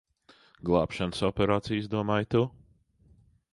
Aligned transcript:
Glābšanas 0.69 1.21
operāciju 1.29 1.83
izdomāji 1.83 2.29
tu. 2.37 2.43